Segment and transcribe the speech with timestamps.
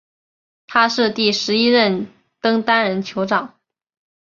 [0.65, 2.07] 他是第十一任
[2.39, 3.53] 登丹人酋长。